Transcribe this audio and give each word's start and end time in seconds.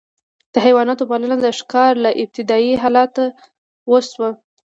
د 0.53 0.55
حیواناتو 0.65 1.07
پالنه 1.09 1.35
د 1.39 1.45
ښکار 1.59 1.93
له 2.03 2.09
ابتدايي 2.21 2.73
حالته 2.83 3.23
وشوه. 3.91 4.29